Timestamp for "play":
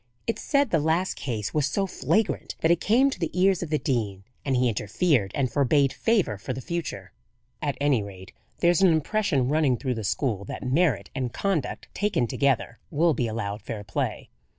13.83-14.31